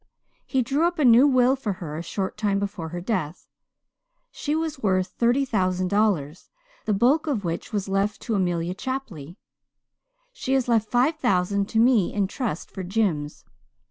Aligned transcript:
He 0.47 0.63
drew 0.63 0.87
up 0.87 0.97
a 0.97 1.05
new 1.05 1.27
will 1.27 1.55
for 1.55 1.73
her 1.73 1.95
a 1.95 2.01
short 2.01 2.35
time 2.35 2.57
before 2.57 2.89
her 2.89 3.01
death. 3.01 3.45
She 4.31 4.55
was 4.55 4.81
worth 4.81 5.09
thirty 5.09 5.45
thousand 5.45 5.89
dollars, 5.89 6.49
the 6.85 6.93
bulk 6.95 7.27
of 7.27 7.45
which 7.45 7.71
was 7.71 7.87
left 7.87 8.19
to 8.21 8.33
Amelia 8.33 8.73
Chapley. 8.73 9.35
But 9.35 9.37
she 10.33 10.59
left 10.59 10.89
five 10.89 11.17
thousand 11.17 11.69
to 11.69 11.79
me 11.79 12.15
in 12.15 12.25
trust 12.25 12.71
for 12.71 12.81
Jims. 12.81 13.45